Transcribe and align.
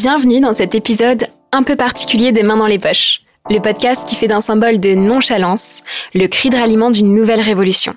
Bienvenue 0.00 0.38
dans 0.38 0.54
cet 0.54 0.76
épisode 0.76 1.26
un 1.50 1.64
peu 1.64 1.74
particulier 1.74 2.30
des 2.30 2.44
mains 2.44 2.56
dans 2.56 2.68
les 2.68 2.78
poches, 2.78 3.22
le 3.50 3.58
podcast 3.58 4.06
qui 4.06 4.14
fait 4.14 4.28
d'un 4.28 4.40
symbole 4.40 4.78
de 4.78 4.94
nonchalance 4.94 5.82
le 6.14 6.28
cri 6.28 6.50
de 6.50 6.56
ralliement 6.56 6.92
d'une 6.92 7.12
nouvelle 7.12 7.40
révolution. 7.40 7.96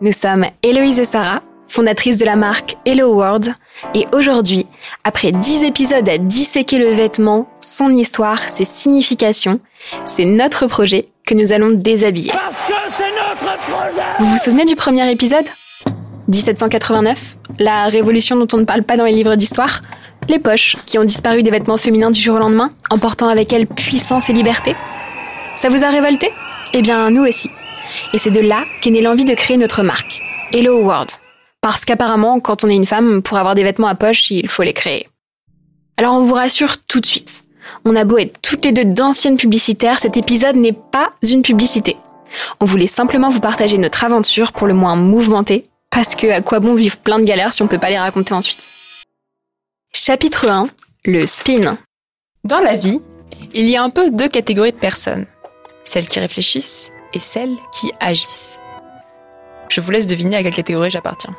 Nous 0.00 0.12
sommes 0.12 0.46
Héloïse 0.62 0.98
et 0.98 1.04
Sarah, 1.04 1.42
fondatrices 1.68 2.16
de 2.16 2.24
la 2.24 2.34
marque 2.34 2.78
Hello 2.86 3.12
World, 3.12 3.54
et 3.94 4.06
aujourd'hui, 4.14 4.64
après 5.04 5.30
dix 5.30 5.64
épisodes 5.64 6.08
à 6.08 6.16
disséquer 6.16 6.78
le 6.78 6.88
vêtement, 6.88 7.46
son 7.60 7.90
histoire, 7.90 8.40
ses 8.48 8.64
significations, 8.64 9.60
c'est 10.06 10.24
notre 10.24 10.66
projet 10.66 11.08
que 11.26 11.34
nous 11.34 11.52
allons 11.52 11.72
déshabiller. 11.72 12.32
Parce 12.32 12.66
que 12.66 12.72
c'est 12.96 13.44
notre 13.44 13.58
projet 13.64 14.02
Vous 14.18 14.26
vous 14.28 14.38
souvenez 14.38 14.64
du 14.64 14.76
premier 14.76 15.10
épisode? 15.12 15.44
1789, 16.28 17.36
la 17.58 17.84
révolution 17.84 18.34
dont 18.36 18.48
on 18.54 18.58
ne 18.60 18.64
parle 18.64 18.82
pas 18.82 18.96
dans 18.96 19.04
les 19.04 19.12
livres 19.12 19.34
d'histoire? 19.34 19.82
Les 20.28 20.38
poches, 20.38 20.76
qui 20.86 20.98
ont 20.98 21.04
disparu 21.04 21.42
des 21.42 21.50
vêtements 21.50 21.76
féminins 21.76 22.10
du 22.10 22.20
jour 22.20 22.36
au 22.36 22.38
lendemain, 22.38 22.72
emportant 22.90 23.28
avec 23.28 23.52
elles 23.52 23.66
puissance 23.66 24.28
et 24.28 24.32
liberté. 24.32 24.76
Ça 25.54 25.68
vous 25.68 25.84
a 25.84 25.88
révolté? 25.88 26.30
Eh 26.72 26.82
bien, 26.82 27.10
nous 27.10 27.26
aussi. 27.26 27.50
Et 28.12 28.18
c'est 28.18 28.30
de 28.30 28.40
là 28.40 28.64
qu'est 28.80 28.90
née 28.90 29.02
l'envie 29.02 29.24
de 29.24 29.34
créer 29.34 29.56
notre 29.56 29.82
marque, 29.82 30.20
Hello 30.52 30.82
World. 30.82 31.10
Parce 31.60 31.84
qu'apparemment, 31.84 32.40
quand 32.40 32.62
on 32.62 32.68
est 32.68 32.76
une 32.76 32.86
femme, 32.86 33.22
pour 33.22 33.38
avoir 33.38 33.54
des 33.54 33.64
vêtements 33.64 33.88
à 33.88 33.94
poche, 33.94 34.30
il 34.30 34.48
faut 34.48 34.62
les 34.62 34.72
créer. 34.72 35.08
Alors 35.96 36.14
on 36.14 36.22
vous 36.22 36.34
rassure 36.34 36.76
tout 36.86 37.00
de 37.00 37.06
suite. 37.06 37.44
On 37.84 37.96
a 37.96 38.04
beau 38.04 38.18
être 38.18 38.40
toutes 38.40 38.64
les 38.64 38.72
deux 38.72 38.84
d'anciennes 38.84 39.36
publicitaires, 39.36 39.98
cet 39.98 40.16
épisode 40.16 40.56
n'est 40.56 40.72
pas 40.72 41.10
une 41.28 41.42
publicité. 41.42 41.96
On 42.60 42.64
voulait 42.64 42.86
simplement 42.86 43.30
vous 43.30 43.40
partager 43.40 43.78
notre 43.78 44.04
aventure 44.04 44.52
pour 44.52 44.66
le 44.66 44.74
moins 44.74 44.94
mouvementée, 44.94 45.68
parce 45.90 46.14
que 46.14 46.26
à 46.28 46.40
quoi 46.40 46.60
bon 46.60 46.74
vivre 46.74 46.96
plein 46.98 47.18
de 47.18 47.24
galères 47.24 47.52
si 47.52 47.62
on 47.62 47.66
peut 47.66 47.78
pas 47.78 47.90
les 47.90 47.98
raconter 47.98 48.34
ensuite? 48.34 48.70
Chapitre 49.94 50.48
1. 50.48 50.68
Le 51.06 51.26
spin. 51.26 51.78
Dans 52.44 52.60
la 52.60 52.76
vie, 52.76 53.00
il 53.54 53.64
y 53.68 53.76
a 53.76 53.82
un 53.82 53.88
peu 53.88 54.10
deux 54.10 54.28
catégories 54.28 54.72
de 54.72 54.76
personnes. 54.76 55.26
Celles 55.82 56.06
qui 56.06 56.20
réfléchissent 56.20 56.92
et 57.14 57.18
celles 57.18 57.56
qui 57.72 57.90
agissent. 57.98 58.60
Je 59.70 59.80
vous 59.80 59.90
laisse 59.90 60.06
deviner 60.06 60.36
à 60.36 60.42
quelle 60.42 60.54
catégorie 60.54 60.90
j'appartiens. 60.90 61.34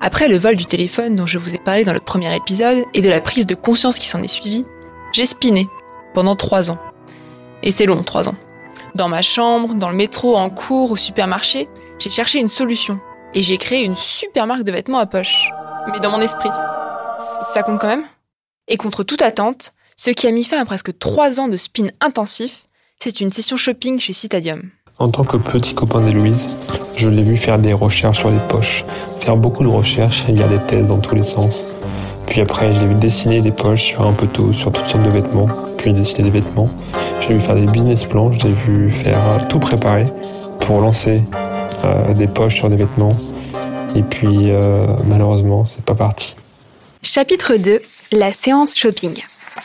Après 0.00 0.26
le 0.26 0.38
vol 0.38 0.56
du 0.56 0.66
téléphone 0.66 1.14
dont 1.14 1.26
je 1.26 1.38
vous 1.38 1.54
ai 1.54 1.58
parlé 1.58 1.84
dans 1.84 1.92
le 1.92 2.00
premier 2.00 2.34
épisode 2.34 2.84
et 2.94 3.00
de 3.00 3.08
la 3.08 3.20
prise 3.20 3.46
de 3.46 3.54
conscience 3.54 3.98
qui 3.98 4.08
s'en 4.08 4.22
est 4.22 4.28
suivie, 4.28 4.66
j'ai 5.12 5.26
spiné 5.26 5.68
pendant 6.14 6.34
trois 6.34 6.70
ans. 6.70 6.78
Et 7.62 7.70
c'est 7.70 7.86
long, 7.86 8.02
trois 8.02 8.28
ans. 8.28 8.36
Dans 8.96 9.08
ma 9.08 9.22
chambre, 9.22 9.74
dans 9.74 9.90
le 9.90 9.96
métro, 9.96 10.36
en 10.36 10.50
cours, 10.50 10.90
au 10.90 10.96
supermarché, 10.96 11.68
j'ai 12.00 12.10
cherché 12.10 12.40
une 12.40 12.48
solution. 12.48 12.98
Et 13.34 13.42
j'ai 13.42 13.56
créé 13.56 13.84
une 13.84 13.94
super 13.94 14.48
marque 14.48 14.64
de 14.64 14.72
vêtements 14.72 14.98
à 14.98 15.06
poche. 15.06 15.50
Mais 15.92 16.00
dans 16.00 16.10
mon 16.10 16.20
esprit 16.20 16.50
ça 17.20 17.62
compte 17.62 17.80
quand 17.80 17.88
même? 17.88 18.04
Et 18.68 18.76
contre 18.76 19.02
toute 19.02 19.22
attente, 19.22 19.72
ce 19.96 20.10
qui 20.10 20.26
a 20.26 20.30
mis 20.30 20.44
fin 20.44 20.58
à 20.58 20.64
presque 20.64 20.98
trois 20.98 21.40
ans 21.40 21.48
de 21.48 21.56
spin 21.56 21.88
intensif, 22.00 22.66
c'est 23.02 23.20
une 23.20 23.32
session 23.32 23.56
shopping 23.56 23.98
chez 23.98 24.12
Citadium. 24.12 24.70
En 24.98 25.08
tant 25.08 25.24
que 25.24 25.36
petit 25.36 25.74
copain 25.74 26.00
d'Héloïse, 26.02 26.48
je 26.96 27.08
l'ai 27.08 27.22
vu 27.22 27.36
faire 27.36 27.58
des 27.58 27.72
recherches 27.72 28.18
sur 28.18 28.30
les 28.30 28.38
poches, 28.48 28.84
faire 29.20 29.36
beaucoup 29.36 29.62
de 29.62 29.68
recherches 29.68 30.24
et 30.28 30.32
lire 30.32 30.48
des 30.48 30.58
thèses 30.58 30.88
dans 30.88 30.98
tous 30.98 31.14
les 31.14 31.22
sens. 31.22 31.64
Puis 32.26 32.40
après, 32.40 32.72
je 32.72 32.80
l'ai 32.80 32.86
vu 32.86 32.94
dessiner 32.94 33.40
des 33.40 33.50
poches 33.50 33.82
sur 33.82 34.06
un 34.06 34.12
tout, 34.12 34.52
sur 34.52 34.70
toutes 34.70 34.86
sortes 34.86 35.04
de 35.04 35.10
vêtements, 35.10 35.48
puis 35.78 35.92
dessiner 35.92 36.24
des 36.24 36.40
vêtements. 36.40 36.68
Je 37.20 37.28
l'ai 37.28 37.34
vu 37.34 37.40
faire 37.40 37.56
des 37.56 37.66
business 37.66 38.04
plans, 38.04 38.32
je 38.32 38.46
l'ai 38.46 38.52
vu 38.52 38.90
faire 38.90 39.48
tout 39.48 39.58
préparer 39.58 40.06
pour 40.60 40.80
lancer 40.80 41.24
euh, 41.84 42.12
des 42.14 42.26
poches 42.26 42.56
sur 42.56 42.68
des 42.68 42.76
vêtements. 42.76 43.16
Et 43.96 44.02
puis, 44.02 44.50
euh, 44.50 44.86
malheureusement, 45.06 45.64
c'est 45.66 45.84
pas 45.84 45.94
parti. 45.94 46.36
Chapitre 47.02 47.56
2 47.56 47.80
La 48.12 48.30
séance 48.30 48.76
shopping. 48.76 49.22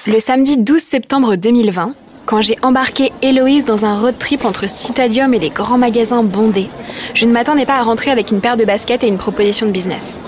Le 0.08 0.22
samedi 0.22 0.58
12 0.58 0.82
septembre 0.82 1.36
2020, 1.36 1.94
quand 2.26 2.40
j'ai 2.40 2.58
embarqué 2.62 3.12
Héloïse 3.22 3.66
dans 3.66 3.84
un 3.84 4.00
road 4.00 4.16
trip 4.18 4.46
entre 4.46 4.70
Citadium 4.70 5.34
et 5.34 5.40
les 5.40 5.50
grands 5.50 5.78
magasins 5.78 6.24
bondés, 6.24 6.70
je 7.14 7.26
ne 7.26 7.34
m'attendais 7.34 7.66
pas 7.66 7.76
à 7.76 7.84
rentrer 7.84 8.10
avec 8.10 8.32
une 8.32 8.40
paire 8.40 8.56
de 8.56 8.64
baskets 8.64 9.04
et 9.04 9.10
une 9.10 9.18
proposition 9.18 9.68
de 9.68 9.74
business. 9.74 10.22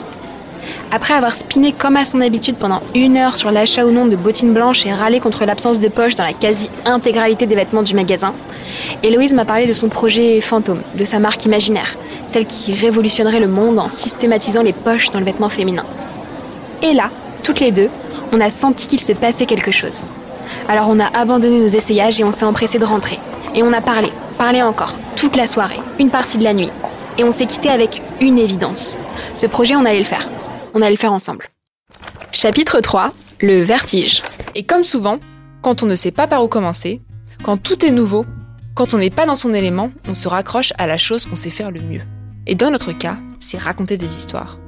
Après 0.92 1.14
avoir 1.14 1.32
spiné 1.32 1.72
comme 1.72 1.96
à 1.96 2.04
son 2.04 2.20
habitude 2.20 2.58
pendant 2.58 2.82
une 2.94 3.16
heure 3.16 3.38
sur 3.38 3.52
l'achat 3.52 3.86
ou 3.86 3.92
non 3.92 4.08
de 4.08 4.18
bottines 4.18 4.54
blanches 4.54 4.86
et 4.86 4.94
râlé 4.94 5.22
contre 5.22 5.46
l'absence 5.46 5.80
de 5.80 5.88
poches 5.88 6.16
dans 6.16 6.26
la 6.26 6.34
quasi-intégralité 6.34 7.46
des 7.46 7.56
vêtements 7.56 7.84
du 7.84 7.96
magasin, 7.96 8.34
Héloïse 9.02 9.34
m'a 9.34 9.46
parlé 9.46 9.66
de 9.66 9.74
son 9.74 9.88
projet 9.88 10.42
fantôme, 10.42 10.82
de 10.96 11.06
sa 11.06 11.20
marque 11.20 11.46
imaginaire, 11.46 11.96
celle 12.28 12.46
qui 12.46 12.74
révolutionnerait 12.74 13.40
le 13.40 13.48
monde 13.48 13.80
en 13.80 13.88
systématisant 13.88 14.62
les 14.62 14.74
poches 14.74 15.10
dans 15.12 15.20
le 15.20 15.26
vêtement 15.26 15.48
féminin. 15.48 15.86
Et 16.82 16.94
là, 16.94 17.10
toutes 17.44 17.60
les 17.60 17.72
deux, 17.72 17.90
on 18.32 18.42
a 18.42 18.50
senti 18.50 18.88
qu'il 18.88 19.00
se 19.00 19.14
passait 19.14 19.46
quelque 19.46 19.72
chose. 19.72 20.06
Alors 20.68 20.88
on 20.90 21.00
a 21.00 21.08
abandonné 21.18 21.60
nos 21.60 21.68
essayages 21.68 22.20
et 22.20 22.24
on 22.24 22.32
s'est 22.32 22.46
empressé 22.46 22.78
de 22.78 22.86
rentrer. 22.86 23.20
Et 23.56 23.64
on 23.64 23.74
a 23.74 23.82
parlé, 23.82 24.12
parlé 24.38 24.62
encore, 24.62 24.94
toute 25.16 25.36
la 25.36 25.48
soirée, 25.48 25.80
une 26.00 26.10
partie 26.10 26.38
de 26.38 26.44
la 26.44 26.54
nuit. 26.54 26.70
Et 27.18 27.24
on 27.24 27.32
s'est 27.32 27.48
quitté 27.48 27.70
avec 27.70 28.02
une 28.22 28.38
évidence. 28.38 29.00
Ce 29.34 29.48
projet, 29.48 29.76
on 29.76 29.86
allait 29.86 30.00
le 30.00 30.06
faire. 30.06 30.30
On 30.74 30.82
allait 30.82 30.92
le 30.92 30.98
faire 30.98 31.14
ensemble. 31.14 31.48
Chapitre 32.32 32.80
3. 32.80 33.12
Le 33.42 33.64
vertige. 33.64 34.22
Et 34.54 34.64
comme 34.64 34.84
souvent, 34.84 35.20
quand 35.62 35.82
on 35.82 35.88
ne 35.88 35.96
sait 35.96 36.12
pas 36.12 36.28
par 36.28 36.44
où 36.44 36.48
commencer, 36.48 37.02
quand 37.44 37.58
tout 37.58 37.84
est 37.86 37.92
nouveau, 37.92 38.26
quand 38.76 38.94
on 38.94 39.00
n'est 39.00 39.10
pas 39.10 39.26
dans 39.26 39.36
son 39.36 39.54
élément, 39.54 39.92
on 40.08 40.14
se 40.14 40.28
raccroche 40.28 40.74
à 40.78 40.86
la 40.86 40.98
chose 40.98 41.26
qu'on 41.26 41.36
sait 41.36 41.50
faire 41.50 41.72
le 41.72 41.82
mieux. 41.82 42.02
Et 42.46 42.56
dans 42.56 42.70
notre 42.70 42.92
cas, 42.92 43.18
c'est 43.40 43.58
raconter 43.58 43.98
des 43.98 44.16
histoires. 44.16 44.60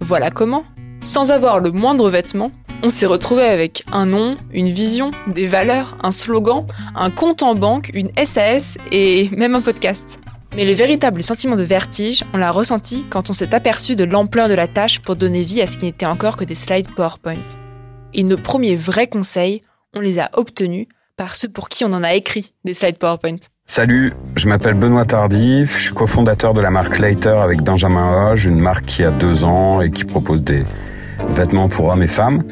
Voilà 0.00 0.30
comment 0.30 0.64
sans 1.02 1.30
avoir 1.30 1.60
le 1.60 1.70
moindre 1.70 2.10
vêtement, 2.10 2.50
on 2.82 2.90
s'est 2.90 3.06
retrouvé 3.06 3.42
avec 3.42 3.84
un 3.92 4.06
nom, 4.06 4.36
une 4.52 4.68
vision, 4.68 5.10
des 5.26 5.46
valeurs, 5.46 5.96
un 6.02 6.10
slogan, 6.10 6.66
un 6.94 7.10
compte 7.10 7.42
en 7.42 7.54
banque, 7.54 7.90
une 7.94 8.10
SAS 8.24 8.78
et 8.90 9.28
même 9.36 9.54
un 9.54 9.60
podcast. 9.60 10.20
Mais 10.56 10.64
le 10.64 10.72
véritable 10.72 11.22
sentiment 11.22 11.56
de 11.56 11.62
vertige, 11.62 12.24
on 12.34 12.38
l'a 12.38 12.50
ressenti 12.50 13.04
quand 13.08 13.30
on 13.30 13.32
s'est 13.32 13.54
aperçu 13.54 13.96
de 13.96 14.04
l'ampleur 14.04 14.48
de 14.48 14.54
la 14.54 14.66
tâche 14.66 15.00
pour 15.00 15.16
donner 15.16 15.42
vie 15.42 15.62
à 15.62 15.66
ce 15.66 15.78
qui 15.78 15.84
n'était 15.84 16.06
encore 16.06 16.36
que 16.36 16.44
des 16.44 16.54
slides 16.54 16.92
PowerPoint. 16.94 17.46
Et 18.14 18.24
nos 18.24 18.36
premiers 18.36 18.76
vrais 18.76 19.06
conseils, 19.06 19.62
on 19.94 20.00
les 20.00 20.18
a 20.18 20.30
obtenus 20.34 20.86
par 21.16 21.36
ceux 21.36 21.48
pour 21.48 21.68
qui 21.68 21.84
on 21.84 21.92
en 21.92 22.02
a 22.02 22.14
écrit 22.14 22.52
des 22.64 22.74
slides 22.74 22.98
PowerPoint. 22.98 23.38
Salut, 23.72 24.12
je 24.34 24.48
m'appelle 24.48 24.74
Benoît 24.74 25.04
Tardif, 25.04 25.78
je 25.78 25.82
suis 25.84 25.94
cofondateur 25.94 26.54
de 26.54 26.60
la 26.60 26.72
marque 26.72 26.98
Later 26.98 27.40
avec 27.40 27.62
Benjamin 27.62 28.32
Hoge, 28.32 28.46
une 28.46 28.58
marque 28.58 28.84
qui 28.84 29.04
a 29.04 29.12
deux 29.12 29.44
ans 29.44 29.80
et 29.80 29.92
qui 29.92 30.02
propose 30.02 30.42
des, 30.42 30.64
vêtements 31.34 31.68
pour 31.68 31.88
hommes 31.88 32.02
et 32.02 32.08
femmes. 32.08 32.42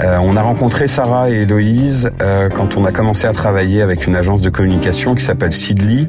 Euh, 0.00 0.18
on 0.20 0.36
a 0.36 0.42
rencontré 0.42 0.88
Sarah 0.88 1.30
et 1.30 1.42
Héloïse 1.42 2.10
euh, 2.20 2.48
quand 2.48 2.76
on 2.76 2.84
a 2.84 2.92
commencé 2.92 3.26
à 3.26 3.32
travailler 3.32 3.82
avec 3.82 4.06
une 4.06 4.16
agence 4.16 4.40
de 4.42 4.50
communication 4.50 5.14
qui 5.14 5.24
s'appelle 5.24 5.52
Sidley 5.52 6.08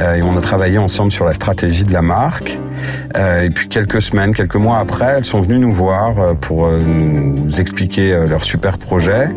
euh, 0.00 0.14
et 0.14 0.22
on 0.22 0.36
a 0.36 0.40
travaillé 0.40 0.78
ensemble 0.78 1.12
sur 1.12 1.24
la 1.24 1.34
stratégie 1.34 1.84
de 1.84 1.92
la 1.92 2.02
marque. 2.02 2.58
et 3.16 3.50
puis 3.50 3.68
quelques 3.68 4.02
semaines, 4.02 4.34
quelques 4.34 4.56
mois 4.56 4.78
après, 4.78 5.14
elles 5.18 5.24
sont 5.24 5.40
venues 5.40 5.58
nous 5.58 5.72
voir 5.72 6.34
pour 6.36 6.68
nous 6.68 7.60
expliquer 7.60 8.26
leur 8.28 8.44
super 8.44 8.78
projet 8.78 9.28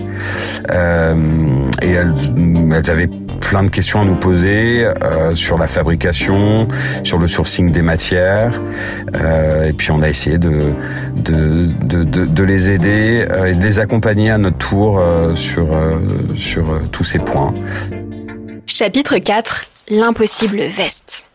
et 0.70 1.92
elles, 1.92 2.90
avaient 2.90 3.10
plein 3.40 3.64
de 3.64 3.70
questions 3.70 4.02
à 4.02 4.06
nous 4.06 4.16
poser 4.16 4.90
sur 5.36 5.58
la 5.58 5.68
fabrication, 5.68 6.68
sur 7.04 7.20
le 7.20 7.28
sourcing 7.28 7.72
des 7.72 7.82
matières. 7.82 8.60
Et 9.66 9.74
puis 9.74 9.92
on 9.92 10.02
a 10.02 10.10
essayé 10.10 10.38
de, 10.38 10.74
de, 12.04 12.44
les 12.44 12.70
aider 12.70 13.26
euh, 13.30 13.46
et 13.46 13.54
de 13.54 13.64
les 13.64 13.80
accompagner 13.80 14.32
à 14.32 14.38
notre 14.38 14.58
tour 14.58 15.00
euh, 15.00 15.34
euh, 15.58 16.80
tous 16.92 17.04
ces 17.04 17.20
points. 17.20 17.54
Chapitre 18.66 19.18
4. 19.18 19.66
L'impossible 19.90 20.62
veste. 20.64 21.26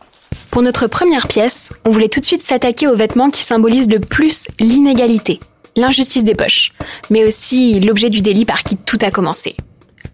Pour 0.51 0.61
notre 0.61 0.87
première 0.87 1.27
pièce, 1.27 1.71
on 1.85 1.89
voulait 1.89 2.09
tout 2.09 2.19
de 2.19 2.25
suite 2.25 2.43
s'attaquer 2.43 2.87
aux 2.87 2.95
vêtements 2.95 3.31
qui 3.31 3.41
symbolisent 3.41 3.89
le 3.89 3.99
plus 3.99 4.47
l'inégalité, 4.59 5.39
l'injustice 5.75 6.23
des 6.23 6.35
poches, 6.35 6.71
mais 7.09 7.25
aussi 7.25 7.79
l'objet 7.79 8.11
du 8.11 8.21
délit 8.21 8.45
par 8.45 8.61
qui 8.61 8.77
tout 8.77 8.99
a 9.01 9.09
commencé. 9.09 9.55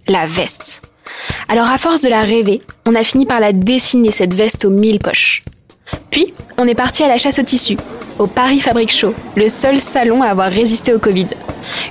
La 0.08 0.26
veste. 0.26 0.82
Alors 1.50 1.70
à 1.70 1.78
force 1.78 2.02
de 2.02 2.08
la 2.08 2.22
rêver, 2.22 2.62
on 2.86 2.96
a 2.96 3.04
fini 3.04 3.26
par 3.26 3.42
la 3.42 3.52
dessiner 3.52 4.12
cette 4.12 4.34
veste 4.34 4.64
aux 4.64 4.70
mille 4.70 5.00
poches. 5.00 5.44
Puis, 6.12 6.34
on 6.58 6.68
est 6.68 6.76
parti 6.76 7.04
à 7.04 7.08
la 7.08 7.18
chasse 7.18 7.40
au 7.40 7.44
tissu, 7.44 7.76
au 8.20 8.28
Paris 8.28 8.60
Fabric 8.60 8.92
Show, 8.92 9.14
le 9.36 9.50
seul 9.50 9.80
salon 9.80 10.22
à 10.22 10.28
avoir 10.28 10.52
résisté 10.52 10.94
au 10.94 11.00
Covid. 11.00 11.28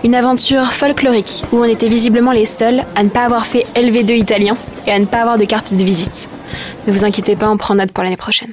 Une 0.05 0.15
aventure 0.15 0.73
folklorique 0.73 1.43
où 1.53 1.59
on 1.59 1.65
était 1.65 1.89
visiblement 1.89 2.33
les 2.33 2.47
seuls 2.47 2.85
à 2.95 3.03
ne 3.03 3.09
pas 3.09 3.25
avoir 3.25 3.47
fait 3.47 3.67
LV2 3.75 4.17
italien 4.17 4.57
et 4.87 4.93
à 4.93 4.99
ne 4.99 5.07
pas 5.07 5.23
avoir 5.23 5.39
de 5.39 5.45
carte 5.45 5.75
de 5.75 5.83
visite. 5.83 6.29
Ne 6.87 6.93
vous 6.93 7.05
inquiétez 7.05 7.35
pas, 7.35 7.51
on 7.51 7.57
prend 7.57 7.75
note 7.75 7.93
pour 7.93 8.05
l'année 8.05 8.17
prochaine. 8.17 8.53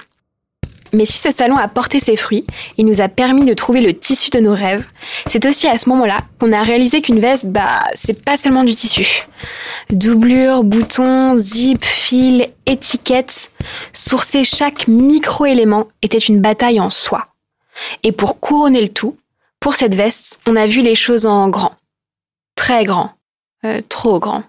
Mais 0.94 1.06
si 1.06 1.18
ce 1.18 1.32
salon 1.32 1.58
a 1.58 1.68
porté 1.68 2.00
ses 2.00 2.16
fruits, 2.16 2.46
il 2.78 2.86
nous 2.86 3.02
a 3.02 3.10
permis 3.10 3.44
de 3.44 3.54
trouver 3.54 3.82
le 3.82 3.94
tissu 3.94 4.30
de 4.30 4.40
nos 4.40 4.54
rêves. 4.54 4.86
C'est 5.26 5.46
aussi 5.46 5.68
à 5.68 5.78
ce 5.78 5.90
moment-là 5.90 6.20
qu'on 6.40 6.54
a 6.54 6.64
réalisé 6.64 7.02
qu'une 7.02 7.20
veste, 7.20 7.48
bah, 7.48 7.82
c'est 7.94 8.24
pas 8.24 8.38
seulement 8.38 8.64
du 8.64 8.76
tissu. 8.76 9.24
Doublure, 9.90 10.64
boutons, 10.64 11.38
zip, 11.38 11.84
fil, 11.84 12.48
étiquettes, 12.66 13.52
sourcer 13.92 14.46
chaque 14.46 14.88
micro-élément 14.88 15.88
était 16.02 16.18
une 16.18 16.40
bataille 16.40 16.80
en 16.80 16.90
soi. 16.90 17.28
Et 18.04 18.12
pour 18.12 18.40
couronner 18.40 18.82
le 18.82 18.90
tout, 18.90 19.18
pour 19.60 19.76
cette 19.76 19.96
veste, 19.96 20.40
on 20.46 20.56
a 20.56 20.68
vu 20.68 20.82
les 20.82 20.96
choses 20.96 21.26
en 21.26 21.50
grand. 21.50 21.74
Très 22.56 22.86
grand. 22.86 23.12
Euh, 23.66 23.82
trop 23.88 24.20
grand. 24.20 24.44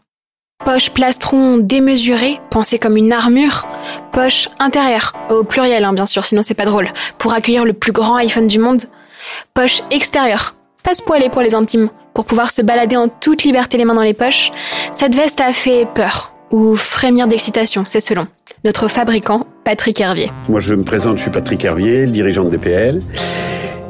Poche 0.65 0.91
plastron 0.91 1.59
démesurée, 1.59 2.41
pensée 2.51 2.79
comme 2.79 2.97
une 2.97 3.13
armure. 3.13 3.67
Poche 4.13 4.49
intérieure, 4.59 5.13
au 5.31 5.45
pluriel 5.45 5.85
hein, 5.85 5.93
bien 5.93 6.07
sûr, 6.07 6.25
sinon 6.25 6.43
c'est 6.43 6.55
pas 6.55 6.65
drôle, 6.65 6.89
pour 7.19 7.35
accueillir 7.35 7.65
le 7.65 7.73
plus 7.73 7.93
grand 7.93 8.17
iPhone 8.17 8.47
du 8.47 8.59
monde. 8.59 8.83
Poche 9.55 9.83
extérieure, 9.91 10.55
passe-poilée 10.83 11.29
pour 11.29 11.43
les 11.43 11.55
intimes, 11.55 11.91
pour 12.15 12.25
pouvoir 12.25 12.51
se 12.51 12.63
balader 12.63 12.97
en 12.97 13.09
toute 13.09 13.45
liberté 13.45 13.77
les 13.77 13.85
mains 13.85 13.95
dans 13.95 14.03
les 14.03 14.15
poches. 14.15 14.51
Cette 14.93 15.15
veste 15.15 15.41
a 15.41 15.53
fait 15.53 15.87
peur, 15.95 16.33
ou 16.51 16.77
frémir 16.77 17.29
d'excitation, 17.29 17.85
c'est 17.87 18.01
selon. 18.01 18.27
Notre 18.65 18.89
fabricant, 18.89 19.47
Patrick 19.65 20.01
Hervier. 20.01 20.31
Moi 20.49 20.61
je 20.61 20.75
me 20.75 20.85
présente, 20.85 21.19
je 21.19 21.23
suis 21.23 21.31
Patrick 21.31 21.65
Hervier, 21.65 22.07
dirigeant 22.07 22.45
de 22.45 22.51
DPL. 22.51 23.03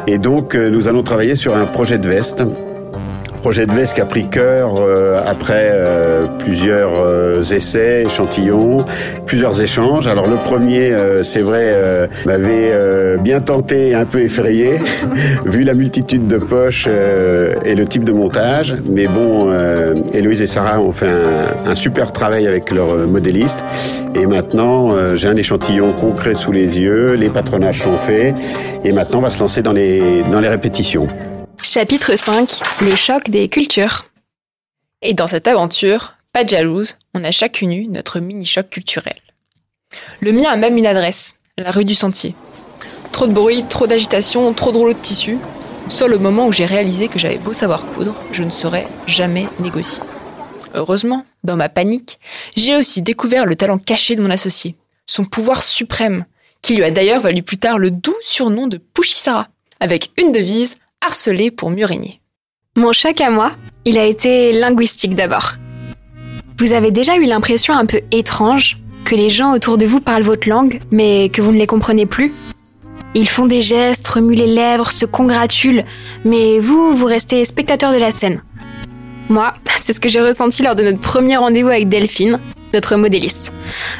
Et 0.06 0.18
donc 0.18 0.54
euh, 0.54 0.70
nous 0.70 0.88
allons 0.88 1.02
travailler 1.02 1.36
sur 1.36 1.56
un 1.56 1.66
projet 1.66 1.98
de 1.98 2.08
veste 2.08 2.42
projet 3.36 3.66
de 3.66 3.72
veste 3.72 3.94
qui 3.94 4.00
a 4.00 4.04
pris 4.04 4.28
cœur 4.28 4.74
euh, 4.76 5.20
après 5.26 5.70
euh, 5.70 6.26
plusieurs 6.38 7.00
euh, 7.00 7.42
essais, 7.42 8.04
échantillons, 8.04 8.84
plusieurs 9.26 9.60
échanges. 9.60 10.08
Alors 10.08 10.26
le 10.26 10.36
premier, 10.36 10.92
c'est 11.22 11.42
vrai, 11.42 11.74
m'avait 12.24 13.16
bien 13.20 13.40
tenté 13.40 13.88
et 13.88 13.94
un 13.94 14.04
peu 14.04 14.20
effrayé, 14.20 14.72
vu 15.44 15.64
la 15.64 15.74
multitude 15.74 16.26
de 16.26 16.38
poches 16.38 16.88
et 17.64 17.74
le 17.74 17.84
type 17.84 18.04
de 18.04 18.12
montage. 18.12 18.76
Mais 18.88 19.06
bon, 19.06 19.52
Héloïse 20.12 20.42
et 20.42 20.46
Sarah 20.46 20.80
ont 20.80 20.92
fait 20.92 21.08
un, 21.08 21.70
un 21.70 21.74
super 21.74 22.12
travail 22.12 22.46
avec 22.46 22.70
leur 22.70 22.96
modéliste. 23.08 23.64
Et 24.14 24.26
maintenant, 24.26 24.94
j'ai 25.14 25.28
un 25.28 25.36
échantillon 25.36 25.92
concret 25.92 26.34
sous 26.34 26.52
les 26.52 26.80
yeux, 26.80 27.14
les 27.14 27.28
patronages 27.28 27.82
sont 27.82 27.98
faits, 27.98 28.34
et 28.84 28.92
maintenant 28.92 29.18
on 29.18 29.22
va 29.22 29.30
se 29.30 29.40
lancer 29.40 29.62
dans 29.62 29.72
les, 29.72 30.22
dans 30.30 30.40
les 30.40 30.48
répétitions. 30.48 31.08
Chapitre 31.62 32.16
5 32.16 32.60
Le 32.82 32.94
choc 32.96 33.30
des 33.30 33.48
cultures. 33.48 34.04
Et 35.02 35.14
dans 35.14 35.26
cette 35.26 35.48
aventure, 35.48 36.14
pas 36.32 36.44
de 36.44 36.48
jalouse, 36.48 36.96
on 37.14 37.24
a 37.24 37.30
chacune 37.30 37.72
eu 37.72 37.86
notre 37.88 38.20
mini-choc 38.20 38.70
culturel. 38.70 39.16
Le 40.20 40.32
mien 40.32 40.50
a 40.50 40.56
même 40.56 40.76
une 40.76 40.86
adresse, 40.86 41.34
la 41.58 41.70
rue 41.70 41.84
du 41.84 41.94
Sentier. 41.94 42.34
Trop 43.12 43.26
de 43.26 43.32
bruit, 43.32 43.64
trop 43.68 43.86
d'agitation, 43.86 44.52
trop 44.52 44.72
de 44.72 44.76
rouleaux 44.76 44.92
de 44.92 44.98
tissu. 44.98 45.38
Soit 45.88 46.08
le 46.08 46.18
moment 46.18 46.46
où 46.46 46.52
j'ai 46.52 46.66
réalisé 46.66 47.08
que 47.08 47.18
j'avais 47.18 47.38
beau 47.38 47.52
savoir 47.52 47.86
coudre, 47.86 48.14
je 48.32 48.42
ne 48.42 48.50
saurais 48.50 48.86
jamais 49.06 49.46
négocier. 49.60 50.02
Heureusement, 50.74 51.24
dans 51.44 51.56
ma 51.56 51.68
panique, 51.68 52.18
j'ai 52.56 52.76
aussi 52.76 53.02
découvert 53.02 53.46
le 53.46 53.56
talent 53.56 53.78
caché 53.78 54.16
de 54.16 54.22
mon 54.22 54.30
associé, 54.30 54.74
son 55.06 55.24
pouvoir 55.24 55.62
suprême, 55.62 56.24
qui 56.62 56.76
lui 56.76 56.84
a 56.84 56.90
d'ailleurs 56.90 57.20
valu 57.20 57.42
plus 57.42 57.58
tard 57.58 57.78
le 57.78 57.90
doux 57.90 58.16
surnom 58.20 58.66
de 58.66 58.78
Pushisara, 58.78 59.48
avec 59.80 60.10
une 60.16 60.32
devise 60.32 60.78
harcelé 61.04 61.50
pour 61.50 61.70
mieux. 61.70 61.86
Mon 62.76 62.92
choc 62.92 63.20
à 63.20 63.30
moi, 63.30 63.52
il 63.84 63.98
a 63.98 64.04
été 64.04 64.52
linguistique 64.52 65.14
d'abord. 65.14 65.54
Vous 66.58 66.72
avez 66.72 66.90
déjà 66.90 67.16
eu 67.16 67.24
l'impression 67.24 67.74
un 67.74 67.86
peu 67.86 68.00
étrange 68.12 68.78
que 69.04 69.14
les 69.14 69.30
gens 69.30 69.52
autour 69.52 69.78
de 69.78 69.86
vous 69.86 70.00
parlent 70.00 70.22
votre 70.22 70.48
langue, 70.48 70.80
mais 70.90 71.28
que 71.28 71.40
vous 71.40 71.52
ne 71.52 71.58
les 71.58 71.66
comprenez 71.66 72.06
plus 72.06 72.34
Ils 73.14 73.28
font 73.28 73.46
des 73.46 73.62
gestes, 73.62 74.08
remuent 74.08 74.34
les 74.34 74.46
lèvres, 74.46 74.90
se 74.90 75.06
congratulent, 75.06 75.84
mais 76.24 76.58
vous, 76.58 76.92
vous 76.92 77.06
restez 77.06 77.44
spectateur 77.44 77.92
de 77.92 77.98
la 77.98 78.10
scène. 78.10 78.42
Moi, 79.28 79.54
c'est 79.78 79.92
ce 79.92 80.00
que 80.00 80.08
j'ai 80.08 80.20
ressenti 80.20 80.62
lors 80.62 80.74
de 80.74 80.82
notre 80.82 81.00
premier 81.00 81.36
rendez-vous 81.36 81.68
avec 81.68 81.88
Delphine, 81.88 82.40
notre 82.74 82.96
modéliste. 82.96 83.52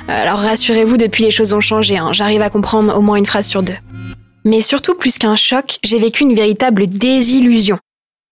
Alors 0.09 0.39
rassurez-vous, 0.39 0.97
depuis 0.97 1.25
les 1.25 1.31
choses 1.31 1.53
ont 1.53 1.61
changé, 1.61 1.99
hein. 1.99 2.13
j'arrive 2.13 2.43
à 2.43 2.51
comprendre 2.51 2.97
au 2.97 3.01
moins 3.01 3.17
une 3.17 3.27
phrase 3.27 3.47
sur 3.47 3.63
deux. 3.63 3.77
Mais 4.47 4.61
surtout, 4.61 4.95
plus 4.95 5.19
qu'un 5.19 5.35
choc, 5.35 5.79
j'ai 5.83 5.99
vécu 5.99 6.23
une 6.23 6.35
véritable 6.35 6.87
désillusion. 6.87 7.79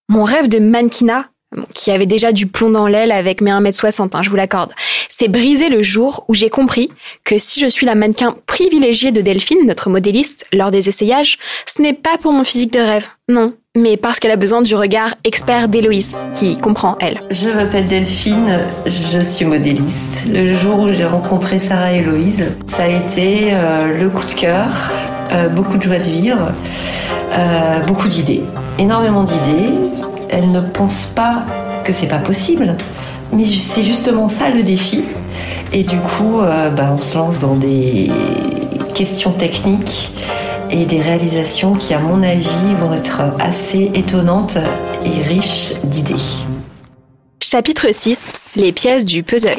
Mon 0.08 0.22
rêve 0.22 0.46
de 0.46 0.60
mannequinat, 0.60 1.26
qui 1.74 1.90
avait 1.90 2.06
déjà 2.06 2.30
du 2.30 2.46
plomb 2.46 2.70
dans 2.70 2.86
l'aile 2.86 3.10
avec 3.10 3.40
mes 3.40 3.50
1m60, 3.50 4.10
hein, 4.12 4.22
je 4.22 4.30
vous 4.30 4.36
l'accorde, 4.36 4.72
s'est 5.08 5.26
brisé 5.26 5.68
le 5.68 5.82
jour 5.82 6.24
où 6.28 6.34
j'ai 6.34 6.50
compris 6.50 6.90
que 7.24 7.36
si 7.38 7.58
je 7.58 7.66
suis 7.66 7.84
la 7.84 7.96
mannequin 7.96 8.36
privilégiée 8.46 9.10
de 9.10 9.20
Delphine, 9.22 9.66
notre 9.66 9.90
modéliste, 9.90 10.46
lors 10.52 10.70
des 10.70 10.88
essayages, 10.88 11.36
ce 11.66 11.82
n'est 11.82 11.94
pas 11.94 12.16
pour 12.16 12.32
mon 12.32 12.44
physique 12.44 12.72
de 12.72 12.80
rêve, 12.80 13.08
non, 13.28 13.54
mais 13.76 13.96
parce 13.96 14.20
qu'elle 14.20 14.30
a 14.30 14.36
besoin 14.36 14.62
du 14.62 14.76
regard 14.76 15.16
expert 15.24 15.68
d'Héloïse, 15.68 16.16
qui 16.36 16.56
comprend 16.56 16.96
elle. 17.00 17.18
Je 17.32 17.48
m'appelle 17.48 17.88
Delphine, 17.88 18.60
je 18.86 19.20
suis 19.20 19.44
modéliste. 19.44 20.26
Le 20.32 20.54
jour 20.54 20.78
où 20.78 20.92
j'ai 20.92 21.06
rencontré 21.06 21.58
Sarah 21.58 21.92
et 21.92 21.98
Héloïse, 21.98 22.44
ça 22.68 22.84
a 22.84 22.88
été 22.88 23.50
euh, 23.52 23.98
le 23.98 24.08
coup 24.10 24.24
de 24.26 24.32
cœur, 24.32 24.92
euh, 25.34 25.48
beaucoup 25.48 25.76
de 25.78 25.82
joie 25.82 25.98
de 25.98 26.10
vivre, 26.10 26.52
euh, 27.32 27.80
beaucoup 27.86 28.06
d'idées, 28.06 28.44
énormément 28.78 29.24
d'idées. 29.24 29.70
Elle 30.28 30.52
ne 30.52 30.60
pense 30.60 31.06
pas 31.06 31.42
que 31.82 31.92
c'est 31.92 32.06
pas 32.06 32.18
possible, 32.18 32.76
mais 33.32 33.44
c'est 33.44 33.82
justement 33.82 34.28
ça 34.28 34.50
le 34.50 34.62
défi. 34.62 35.02
Et 35.72 35.82
du 35.82 35.96
coup, 35.96 36.40
euh, 36.40 36.70
bah, 36.70 36.94
on 36.94 37.00
se 37.00 37.16
lance 37.16 37.40
dans 37.40 37.56
des 37.56 38.10
questions 38.94 39.32
techniques 39.32 40.12
et 40.70 40.86
des 40.86 41.00
réalisations 41.00 41.74
qui, 41.74 41.94
à 41.94 41.98
mon 41.98 42.22
avis, 42.22 42.74
vont 42.80 42.92
être 42.94 43.22
assez 43.40 43.90
étonnantes 43.94 44.58
et 45.04 45.22
riches 45.22 45.72
d'idées. 45.82 46.14
Chapitre 47.42 47.88
6 47.92 48.40
Les 48.56 48.70
pièces 48.70 49.04
du 49.04 49.24
puzzle. 49.24 49.58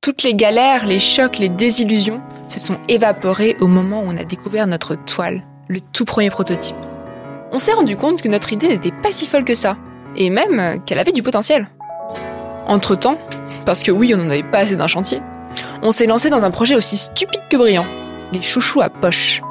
Toutes 0.00 0.24
les 0.24 0.34
galères, 0.34 0.86
les 0.86 0.98
chocs, 0.98 1.38
les 1.38 1.48
désillusions 1.48 2.20
se 2.50 2.60
sont 2.60 2.78
évaporées 2.88 3.56
au 3.60 3.66
moment 3.66 4.00
où 4.00 4.06
on 4.06 4.16
a 4.16 4.24
découvert 4.24 4.66
notre 4.66 4.94
toile, 4.94 5.44
le 5.68 5.80
tout 5.80 6.04
premier 6.04 6.30
prototype. 6.30 6.76
On 7.52 7.58
s'est 7.58 7.72
rendu 7.72 7.96
compte 7.96 8.22
que 8.22 8.28
notre 8.28 8.52
idée 8.52 8.68
n'était 8.68 8.92
pas 8.92 9.12
si 9.12 9.26
folle 9.26 9.44
que 9.44 9.54
ça, 9.54 9.76
et 10.16 10.30
même 10.30 10.82
qu'elle 10.84 10.98
avait 10.98 11.12
du 11.12 11.22
potentiel. 11.22 11.68
Entre-temps, 12.66 13.18
parce 13.66 13.82
que 13.82 13.90
oui, 13.90 14.12
on 14.14 14.18
n'en 14.18 14.30
avait 14.30 14.42
pas 14.42 14.58
assez 14.58 14.76
d'un 14.76 14.86
chantier, 14.86 15.20
on 15.82 15.92
s'est 15.92 16.06
lancé 16.06 16.30
dans 16.30 16.44
un 16.44 16.50
projet 16.50 16.76
aussi 16.76 16.96
stupide 16.96 17.40
que 17.48 17.56
brillant, 17.56 17.86
les 18.32 18.42
chouchous 18.42 18.82
à 18.82 18.88
poche. 18.88 19.42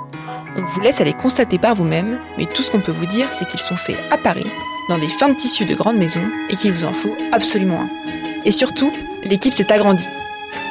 On 0.55 0.61
vous 0.61 0.81
laisse 0.81 1.01
aller 1.01 1.13
constater 1.13 1.57
par 1.57 1.75
vous-même, 1.75 2.19
mais 2.37 2.45
tout 2.45 2.61
ce 2.61 2.71
qu'on 2.71 2.79
peut 2.79 2.91
vous 2.91 3.05
dire, 3.05 3.27
c'est 3.31 3.47
qu'ils 3.47 3.59
sont 3.59 3.75
faits 3.75 3.97
à 4.11 4.17
Paris, 4.17 4.45
dans 4.89 4.97
des 4.97 5.07
fins 5.07 5.29
de 5.29 5.35
tissus 5.35 5.65
de 5.65 5.75
grande 5.75 5.97
maison, 5.97 6.21
et 6.49 6.55
qu'il 6.55 6.71
vous 6.71 6.85
en 6.85 6.93
faut 6.93 7.15
absolument 7.31 7.81
un. 7.81 7.89
Et 8.45 8.51
surtout, 8.51 8.91
l'équipe 9.23 9.53
s'est 9.53 9.71
agrandie. 9.71 10.07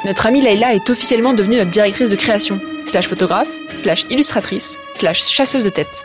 Notre 0.05 0.26
amie 0.26 0.40
Leïla 0.40 0.75
est 0.75 0.90
officiellement 0.90 1.35
devenue 1.35 1.57
notre 1.57 1.71
directrice 1.71 2.09
de 2.09 2.14
création, 2.14 2.61
slash 2.85 3.09
photographe, 3.09 3.50
slash 3.75 4.07
illustratrice, 4.11 4.78
slash 4.95 5.26
chasseuse 5.28 5.64
de 5.64 5.71
tête. 5.71 6.05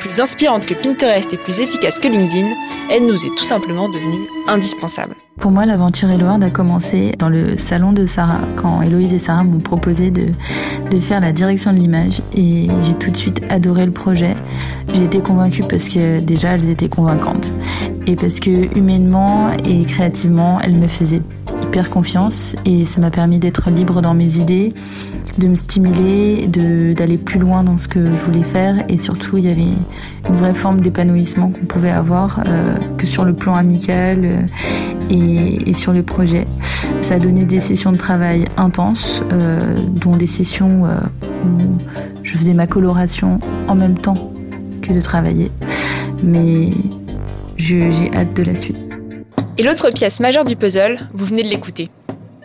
Plus 0.00 0.20
inspirante 0.20 0.66
que 0.66 0.74
Pinterest 0.74 1.32
et 1.32 1.36
plus 1.36 1.60
efficace 1.60 1.98
que 1.98 2.08
LinkedIn, 2.08 2.48
elle 2.90 3.06
nous 3.06 3.24
est 3.24 3.34
tout 3.36 3.44
simplement 3.44 3.88
devenue 3.88 4.26
indispensable. 4.48 5.14
Pour 5.40 5.52
moi, 5.52 5.66
l'aventure 5.66 6.10
Eloard 6.10 6.42
a 6.42 6.50
commencé 6.50 7.12
dans 7.18 7.28
le 7.28 7.56
salon 7.56 7.92
de 7.92 8.06
Sarah, 8.06 8.40
quand 8.56 8.82
Héloïse 8.82 9.12
et 9.12 9.18
Sarah 9.20 9.44
m'ont 9.44 9.60
proposé 9.60 10.10
de, 10.10 10.26
de 10.90 11.00
faire 11.00 11.20
la 11.20 11.30
direction 11.30 11.72
de 11.72 11.78
l'image. 11.78 12.20
Et 12.36 12.66
j'ai 12.82 12.94
tout 12.94 13.10
de 13.10 13.16
suite 13.16 13.40
adoré 13.48 13.86
le 13.86 13.92
projet. 13.92 14.34
J'ai 14.92 15.04
été 15.04 15.20
convaincue 15.20 15.62
parce 15.62 15.88
que 15.88 16.18
déjà, 16.18 16.54
elles 16.54 16.68
étaient 16.70 16.88
convaincantes. 16.88 17.52
Et 18.06 18.16
parce 18.16 18.40
que 18.40 18.76
humainement 18.76 19.52
et 19.64 19.84
créativement, 19.84 20.60
elles 20.60 20.74
me 20.74 20.88
faisaient 20.88 21.22
hyper 21.68 21.90
confiance. 21.90 22.56
Et 22.64 22.86
ça 22.86 23.00
m'a 23.00 23.10
permis 23.10 23.38
d'être 23.38 23.70
libre 23.70 24.00
dans 24.00 24.14
mes 24.14 24.38
idées, 24.38 24.74
de 25.36 25.48
me 25.48 25.54
stimuler, 25.54 26.46
d'aller 26.48 27.18
plus 27.18 27.38
loin 27.38 27.62
dans 27.62 27.76
ce 27.76 27.88
que 27.88 28.04
je 28.04 28.24
voulais 28.24 28.42
faire. 28.42 28.84
Et 28.88 28.96
surtout, 28.96 29.36
il 29.36 29.44
y 29.44 29.50
avait 29.50 29.62
une 30.28 30.36
vraie 30.36 30.54
forme 30.54 30.80
d'épanouissement 30.80 31.50
qu'on 31.50 31.66
pouvait 31.66 31.90
avoir, 31.90 32.40
euh, 32.46 32.74
que 32.96 33.06
sur 33.06 33.24
le 33.24 33.34
plan 33.34 33.54
amical 33.54 34.24
euh, 34.24 34.40
et, 35.10 35.68
et, 35.68 35.72
sur 35.74 35.92
les 35.92 36.02
projets. 36.02 36.46
Ça 37.02 37.14
a 37.14 37.18
donné 37.18 37.44
des 37.44 37.60
sessions 37.60 37.92
de 37.92 37.98
travail 37.98 38.46
intenses, 38.56 39.22
euh, 39.32 39.78
dont 39.86 40.16
des 40.16 40.26
sessions 40.26 40.84
où 41.44 41.78
je 42.22 42.36
faisais 42.36 42.54
ma 42.54 42.66
coloration 42.66 43.40
en 43.68 43.74
même 43.74 43.98
temps 43.98 44.32
que 44.80 44.92
de 44.92 45.00
travailler. 45.00 45.50
Mais 46.22 46.70
j'ai 47.56 48.10
hâte 48.14 48.34
de 48.34 48.42
la 48.42 48.54
suite. 48.54 48.87
Et 49.60 49.64
l'autre 49.64 49.90
pièce 49.90 50.20
majeure 50.20 50.44
du 50.44 50.54
puzzle, 50.54 50.96
vous 51.12 51.24
venez 51.24 51.42
de 51.42 51.48
l'écouter. 51.48 51.90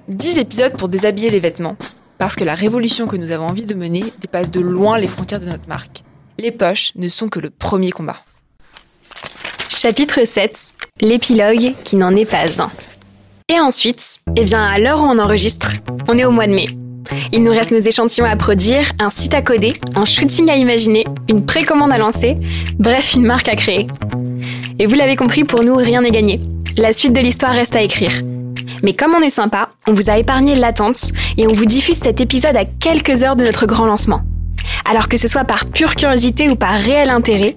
10 0.07 0.39
épisodes 0.39 0.73
pour 0.73 0.87
déshabiller 0.87 1.29
les 1.29 1.39
vêtements, 1.39 1.77
parce 2.17 2.35
que 2.35 2.43
la 2.43 2.55
révolution 2.55 3.05
que 3.05 3.15
nous 3.17 3.29
avons 3.29 3.45
envie 3.45 3.67
de 3.67 3.75
mener 3.75 4.03
dépasse 4.19 4.49
de 4.49 4.59
loin 4.59 4.97
les 4.97 5.07
frontières 5.07 5.39
de 5.39 5.45
notre 5.45 5.67
marque. 5.69 6.01
Les 6.39 6.49
poches 6.49 6.91
ne 6.95 7.07
sont 7.09 7.29
que 7.29 7.39
le 7.39 7.51
premier 7.51 7.91
combat. 7.91 8.17
Chapitre 9.69 10.25
7. 10.25 10.73
L'épilogue 11.01 11.73
qui 11.83 11.97
n'en 11.97 12.15
est 12.15 12.29
pas 12.29 12.63
un. 12.63 12.71
Et 13.47 13.59
ensuite, 13.59 14.21
eh 14.35 14.43
bien, 14.43 14.63
à 14.63 14.79
l'heure 14.79 14.99
où 14.99 15.05
on 15.05 15.19
enregistre, 15.19 15.71
on 16.07 16.17
est 16.17 16.25
au 16.25 16.31
mois 16.31 16.47
de 16.47 16.53
mai. 16.53 16.65
Il 17.31 17.43
nous 17.43 17.51
reste 17.51 17.69
nos 17.69 17.79
échantillons 17.79 18.25
à 18.25 18.35
produire, 18.37 18.91
un 18.97 19.11
site 19.11 19.35
à 19.35 19.43
coder, 19.43 19.73
un 19.93 20.05
shooting 20.05 20.49
à 20.49 20.55
imaginer, 20.55 21.05
une 21.29 21.45
précommande 21.45 21.91
à 21.91 21.99
lancer, 21.99 22.37
bref, 22.79 23.13
une 23.13 23.25
marque 23.25 23.49
à 23.49 23.55
créer. 23.55 23.85
Et 24.79 24.87
vous 24.87 24.95
l'avez 24.95 25.15
compris, 25.15 25.43
pour 25.43 25.63
nous, 25.63 25.75
rien 25.75 26.01
n'est 26.01 26.09
gagné. 26.09 26.39
La 26.77 26.91
suite 26.91 27.13
de 27.13 27.21
l'histoire 27.21 27.53
reste 27.53 27.75
à 27.75 27.81
écrire. 27.81 28.11
Mais 28.81 28.93
comme 28.93 29.13
on 29.13 29.21
est 29.21 29.29
sympa, 29.29 29.69
on 29.87 29.93
vous 29.93 30.09
a 30.09 30.17
épargné 30.17 30.55
l'attente 30.55 31.11
et 31.37 31.47
on 31.47 31.53
vous 31.53 31.65
diffuse 31.65 31.97
cet 31.97 32.19
épisode 32.19 32.55
à 32.55 32.65
quelques 32.65 33.23
heures 33.23 33.35
de 33.35 33.43
notre 33.43 33.65
grand 33.65 33.85
lancement. 33.85 34.21
Alors 34.85 35.07
que 35.07 35.17
ce 35.17 35.27
soit 35.27 35.43
par 35.43 35.65
pure 35.65 35.95
curiosité 35.95 36.49
ou 36.49 36.55
par 36.55 36.73
réel 36.73 37.09
intérêt, 37.09 37.55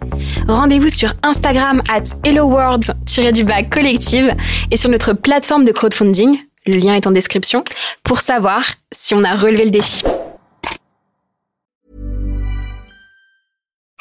rendez-vous 0.48 0.90
sur 0.90 1.14
Instagram 1.22 1.82
at 1.88 2.04
helloworld-du-bas 2.24 3.62
collective 3.64 4.34
et 4.70 4.76
sur 4.76 4.90
notre 4.90 5.12
plateforme 5.14 5.64
de 5.64 5.72
crowdfunding, 5.72 6.38
le 6.66 6.76
lien 6.76 6.94
est 6.94 7.06
en 7.06 7.12
description, 7.12 7.64
pour 8.02 8.18
savoir 8.18 8.64
si 8.92 9.14
on 9.14 9.24
a 9.24 9.34
relevé 9.34 9.64
le 9.64 9.70
défi. 9.70 10.02